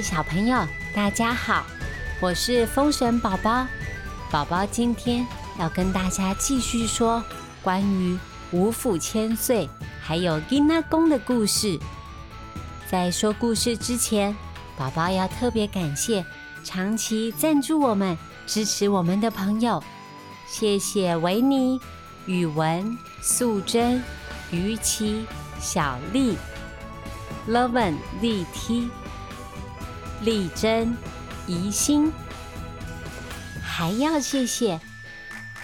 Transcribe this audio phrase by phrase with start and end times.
[0.00, 1.64] 小朋友，大家好，
[2.20, 3.66] 我是风神宝宝。
[4.30, 5.26] 宝宝今天
[5.58, 7.22] 要跟大家继续说
[7.62, 8.18] 关于
[8.50, 9.68] 五府千岁
[10.00, 11.78] 还有金纳宫的故事。
[12.90, 14.34] 在说故事之前，
[14.76, 16.24] 宝宝要特别感谢
[16.62, 19.82] 长期赞助我们、支持我们的朋友，
[20.46, 21.80] 谢谢维尼、
[22.26, 24.02] 宇文、素贞、
[24.50, 25.26] 于琪、
[25.60, 26.36] 小丽。
[27.48, 28.44] Loven、丽
[30.18, 30.96] T、丽珍、
[31.46, 32.12] 怡心，
[33.62, 34.80] 还要谢谢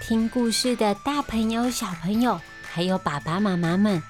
[0.00, 4.02] 听故事的大朋友、小朋友，还有爸爸妈妈们，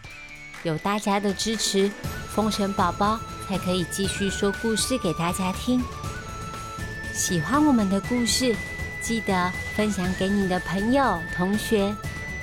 [0.62, 1.90] 有大家的支持，
[2.34, 5.82] 风神宝宝才可以继续说故事给大家听。
[7.12, 8.56] 喜欢我们的故事，
[9.02, 11.94] 记得分享给你的朋友、同学，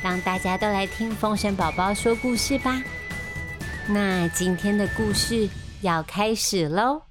[0.04, 2.82] 让大家都来听风神宝宝说故事吧。
[3.88, 5.50] 那今天的故事
[5.82, 7.07] 要开始喽。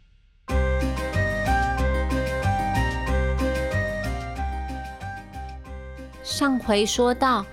[6.36, 7.46] 上回说到，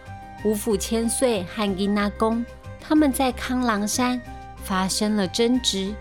[0.44, 2.46] 五府千岁和金纳公
[2.82, 4.20] 他们在康郎山
[4.62, 5.96] 发生了争执。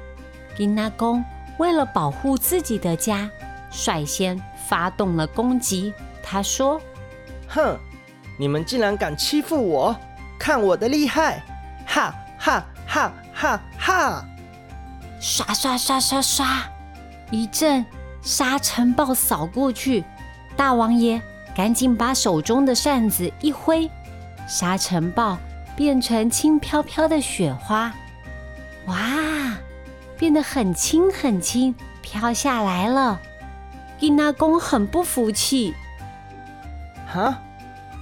[0.57, 1.25] 金纳公
[1.59, 3.31] 为了保护自己的家，
[3.71, 5.95] 率先发动了攻击。
[6.25, 6.81] 他说
[7.47, 7.79] ：“哼，
[8.37, 9.97] 你们竟然敢欺负我，
[10.37, 11.41] 看我的厉害！
[11.87, 14.25] 哈哈！”哈哈哈！
[15.21, 16.65] 刷刷刷刷刷，
[17.31, 17.87] 一阵
[18.23, 20.03] 沙尘暴扫过去，
[20.57, 21.23] 大王爷
[21.55, 23.91] 赶紧把手中的扇子一挥，
[24.49, 25.39] 沙尘暴
[25.77, 27.93] 变成轻飘飘的雪花，
[28.87, 28.97] 哇，
[30.17, 33.21] 变得很轻很轻，飘下来了。
[33.99, 35.75] 金纳公很不服气，
[37.07, 37.39] 哈，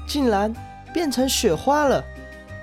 [0.09, 0.55] 竟然
[0.94, 2.03] 变成雪花了！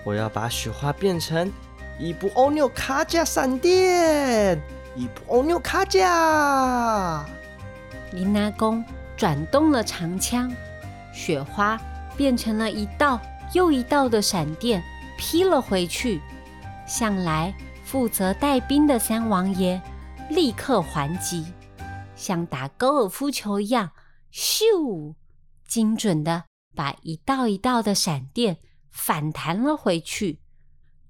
[0.03, 1.51] 我要把雪花变成。
[1.99, 4.59] 伊布欧纽卡加闪电，
[4.95, 7.25] 伊布欧纽卡加。
[8.11, 8.83] 林纳公
[9.15, 10.51] 转动了长枪，
[11.17, 11.75] 雪花
[12.15, 13.19] 变成了一道
[13.53, 14.83] 又一道的闪电，
[15.17, 16.21] 劈了回去。
[16.85, 17.51] 向来
[17.83, 19.81] 负责带兵的三王爷
[20.29, 21.43] 立刻还击，
[22.15, 23.91] 像打高尔夫球一样，
[24.31, 25.15] 咻，
[25.67, 26.43] 精准的
[26.75, 28.59] 把一道一道的闪电
[28.91, 30.39] 反弹了回去。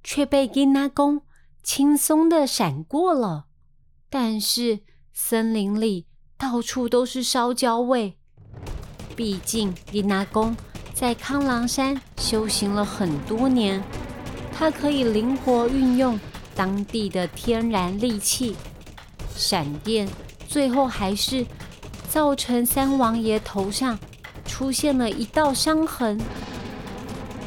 [0.04, 1.24] 却被金纳公
[1.62, 3.48] 轻松的闪过了，
[4.10, 4.80] 但是
[5.12, 6.08] 森林里
[6.38, 8.17] 到处都是烧焦味。
[9.18, 10.56] 毕竟金纳公
[10.94, 13.84] 在康郎山修行了很多年，
[14.56, 16.20] 他可以灵活运用
[16.56, 18.56] 当地的天然利器，
[19.36, 20.08] 闪电
[20.48, 21.44] 最后还是
[22.08, 23.98] 造成三王爷头上
[24.46, 26.20] 出现了一道伤痕。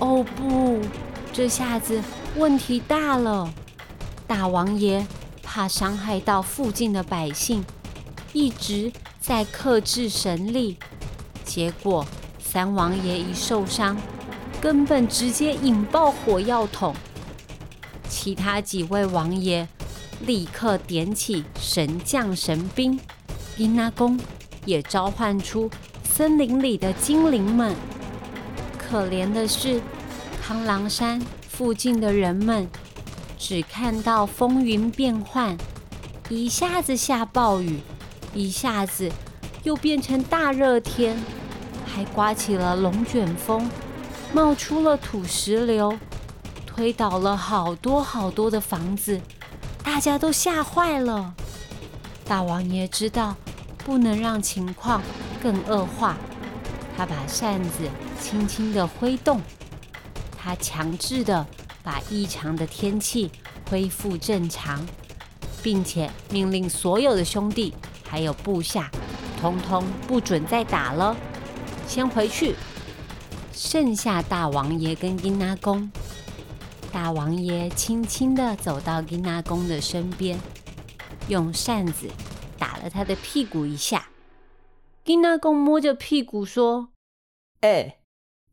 [0.00, 0.80] 哦不，
[1.32, 2.02] 这下子。
[2.36, 3.52] 问题大了，
[4.26, 5.06] 大王爷
[5.42, 7.64] 怕伤害到附近的百姓，
[8.32, 10.76] 一直在克制神力。
[11.50, 12.06] 结果
[12.38, 13.96] 三王爷一受伤，
[14.60, 16.94] 根本直接引爆火药桶。
[18.08, 19.66] 其他几位王爷
[20.24, 22.96] 立刻点起神将神兵，
[23.56, 24.16] 伊那公
[24.64, 25.68] 也召唤出
[26.04, 27.74] 森林里的精灵们。
[28.78, 29.82] 可怜的是，
[30.40, 31.20] 康郎山。
[31.48, 32.66] 附近的人们
[33.36, 35.58] 只看到风云变幻，
[36.30, 37.80] 一下子下暴雨，
[38.32, 39.10] 一下子
[39.62, 41.18] 又变成大热天，
[41.94, 43.68] 还刮起了龙卷风，
[44.32, 45.98] 冒出了土石流，
[46.64, 49.20] 推倒了好多好多的房子，
[49.82, 51.34] 大家都吓坏了。
[52.24, 53.34] 大王爷知道
[53.84, 55.02] 不能让情况
[55.42, 56.16] 更恶化，
[56.96, 57.88] 他把扇子
[58.20, 59.40] 轻轻的挥动。
[60.38, 61.44] 他强制的
[61.82, 63.30] 把异常的天气
[63.68, 64.86] 恢复正常，
[65.62, 67.74] 并且命令所有的兄弟
[68.08, 68.90] 还有部下，
[69.40, 71.16] 通通不准再打了，
[71.90, 72.54] 先回去。
[73.52, 75.90] 剩下大王爷跟金拉公，
[76.92, 80.38] 大王爷轻轻的走到金拉公的身边，
[81.26, 82.08] 用扇子
[82.56, 84.06] 打了他的屁股一下。
[85.04, 86.90] 金拉公摸着屁股说
[87.62, 87.96] ：“哎，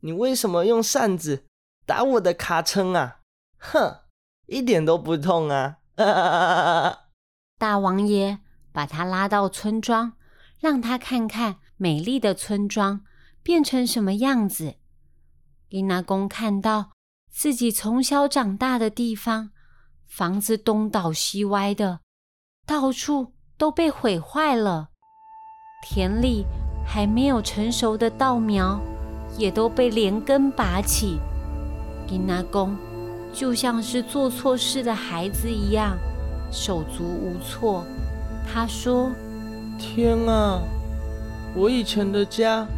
[0.00, 1.44] 你为什么用扇子？”
[1.86, 3.20] 打我的卡称啊！
[3.58, 4.00] 哼，
[4.46, 5.76] 一点都不痛啊！
[7.56, 8.40] 大王爷
[8.72, 10.14] 把他拉到村庄，
[10.58, 13.04] 让他看看美丽的村庄
[13.48, 14.74] 变成什么样子。
[15.70, 16.90] 金纳公看到
[17.32, 19.52] 自己从小长大的地方，
[20.06, 22.00] 房子东倒西歪的，
[22.66, 24.90] 到处都被毁坏了。
[25.82, 26.44] 田里
[26.86, 28.78] 还没有成熟的稻苗，
[29.38, 31.18] 也都被连根拔起。
[32.06, 32.76] 金纳公
[33.32, 35.96] 就像是做错事的孩子一样，
[36.52, 37.82] 手足无措。
[38.46, 39.10] 他说
[39.80, 40.60] ：“天啊，
[41.54, 42.68] 我以前的家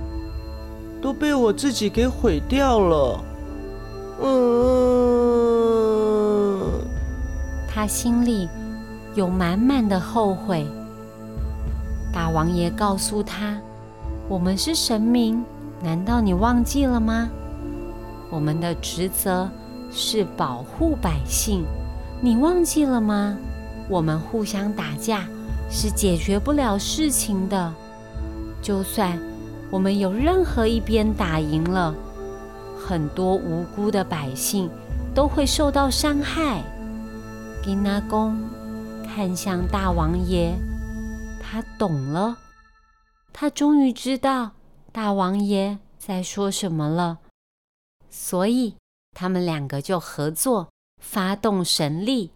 [1.00, 3.20] 都被我自己给毁掉了。”
[4.22, 4.30] 嗯，
[7.66, 8.48] 他心里
[9.14, 10.66] 有满满的后悔。
[12.12, 13.56] 大王爷告诉他
[14.28, 15.42] ：“我们是神明，
[15.82, 17.30] 难道你忘记了吗？
[18.30, 19.48] 我们的职责
[19.90, 21.64] 是保护百姓，
[22.20, 23.36] 你忘记了吗？
[23.88, 25.24] 我们互相打架
[25.70, 27.72] 是解决不了事情的。
[28.60, 29.18] 就算
[29.70, 31.94] 我们有任何一边打赢了。”
[32.78, 34.68] 很多无辜的百姓
[35.14, 36.62] 都会受到伤害。
[37.62, 38.36] 金纳公
[39.04, 40.54] 看向大王爷，
[41.40, 42.36] 他懂了，
[43.32, 44.52] 他终于知道
[44.90, 47.18] 大王爷在说什么了。
[48.08, 48.74] 所以
[49.12, 50.70] 他们两个就合作，
[51.00, 52.32] 发动神力，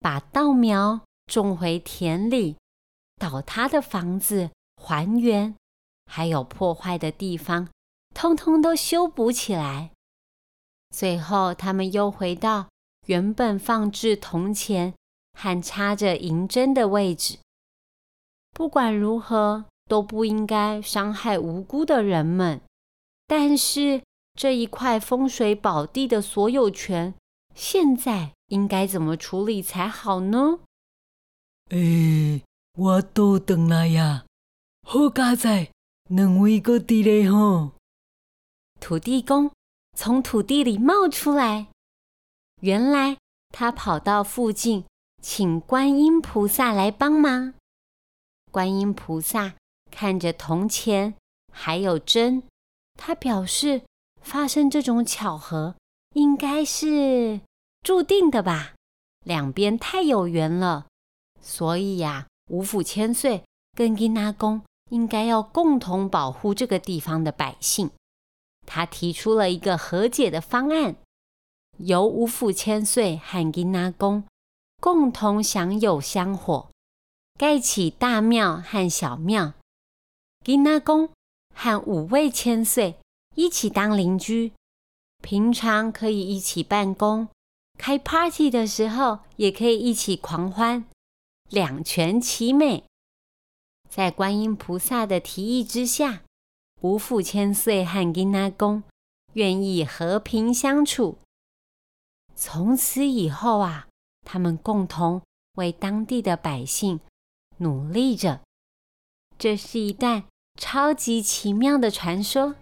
[0.00, 2.56] 把稻苗种回田里，
[3.16, 5.54] 倒塌的房子还原，
[6.10, 7.68] 还有破坏的地方。
[8.12, 9.92] 通通都修补起来，
[10.90, 12.68] 最后他们又回到
[13.06, 14.92] 原本放置铜钱
[15.38, 17.38] 和插着银针的位置。
[18.50, 22.60] 不管如何，都不应该伤害无辜的人们。
[23.28, 24.02] 但是
[24.34, 27.14] 这一块风水宝地的所有权，
[27.54, 30.58] 现在应该怎么处理才好呢？
[31.68, 32.42] 诶，
[32.76, 34.24] 我都等了呀，
[34.82, 35.70] 好家在
[36.12, 37.70] 两位个地嘞吼。
[38.80, 39.48] 土地公
[39.96, 41.68] 从土地里冒出来，
[42.62, 43.16] 原来
[43.50, 44.84] 他跑到附近
[45.22, 47.54] 请观音菩萨来帮忙。
[48.50, 49.54] 观音菩萨
[49.92, 51.14] 看着铜钱
[51.52, 52.42] 还有针，
[52.94, 53.82] 他表示
[54.20, 55.76] 发生这种巧合
[56.16, 57.40] 应该是
[57.84, 58.74] 注定的吧，
[59.24, 60.88] 两边太有缘了，
[61.40, 63.44] 所以呀，五府千岁
[63.76, 64.60] 跟金阿公
[64.90, 67.90] 应该要共同保护这个地方的百姓。
[68.66, 70.94] 他提出了一个和解的方案，
[71.78, 74.22] 由五府千岁和金阿公
[74.80, 76.70] 共同享有香火，
[77.38, 79.54] 盖起大庙和小庙。
[80.44, 81.10] 金那宫
[81.54, 82.96] 和五位千岁
[83.34, 84.52] 一起当邻居，
[85.22, 87.28] 平常可以一起办公，
[87.78, 90.84] 开 party 的时候也可以一起狂欢，
[91.48, 92.84] 两全其美。
[93.90, 96.22] 在观音菩萨的提议之下。
[96.82, 98.82] 五府千岁和金阿公
[99.34, 101.18] 愿意和平相处。
[102.34, 103.86] 从此以后啊，
[104.24, 105.20] 他们共同
[105.56, 107.00] 为当地的百姓
[107.58, 108.40] 努力着。
[109.38, 110.24] 这是一段
[110.58, 112.54] 超级奇妙的传说，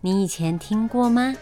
[0.00, 1.34] 你以前听过吗？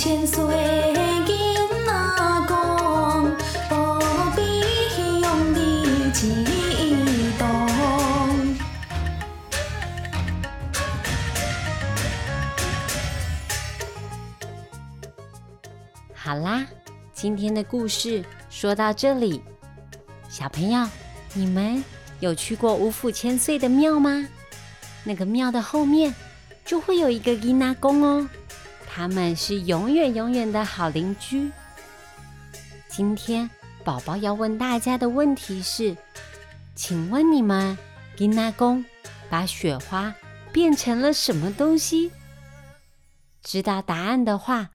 [0.00, 0.99] 千岁。
[17.30, 19.40] 今天的故事说到这里，
[20.28, 20.84] 小朋友，
[21.32, 21.82] 你们
[22.18, 24.28] 有去过五府千岁的庙吗？
[25.04, 26.12] 那个庙的后面
[26.64, 28.28] 就会有一个金阿公哦。
[28.84, 31.52] 他们是永远永远的好邻居。
[32.88, 33.48] 今天
[33.84, 35.96] 宝宝要问大家的问题是：
[36.74, 37.78] 请问你们
[38.16, 38.84] 金阿公
[39.28, 40.12] 把雪花
[40.50, 42.10] 变成了什么东西？
[43.40, 44.70] 知道答案的话，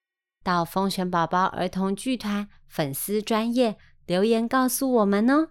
[0.46, 5.48] 到风神宝宝儿童剧团粉丝专业留言告诉我们哦。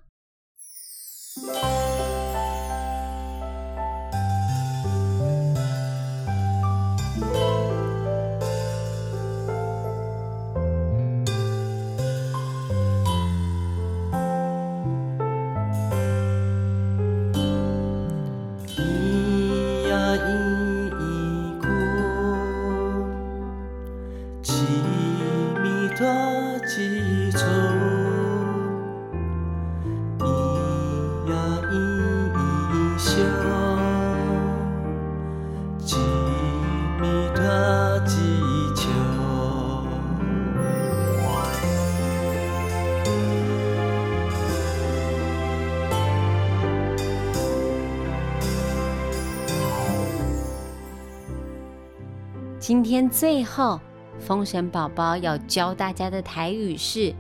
[52.58, 53.78] 今天最后
[54.18, 57.14] 风神宝宝要教大家的台语是：“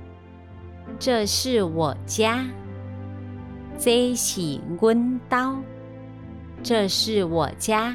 [0.98, 2.46] 这是我家。”
[3.76, 5.56] 这是阮刀，
[6.62, 7.94] 这是我家。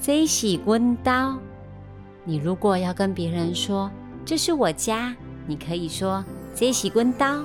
[0.00, 1.36] 这是阮刀。
[2.26, 3.90] 你如果要跟别人说
[4.24, 5.14] 这是我家，
[5.46, 6.22] 你可以说
[6.54, 7.44] 这是滚刀，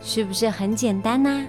[0.00, 1.44] 是不是很简单呢？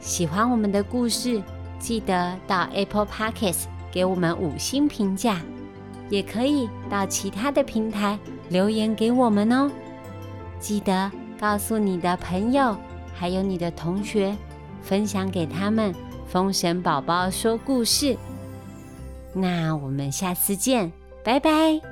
[0.00, 1.42] 喜欢我们的故事，
[1.78, 5.40] 记得到 Apple Podcasts 给我们五星评价，
[6.10, 8.18] 也可以到其他的平台
[8.50, 9.70] 留言给我们哦。
[10.60, 12.76] 记得告诉你的朋友。
[13.12, 14.34] 还有你的同学，
[14.80, 15.92] 分享给他们
[16.26, 18.14] 《封神宝宝说故事》。
[19.34, 20.90] 那我们下次见，
[21.22, 21.89] 拜拜。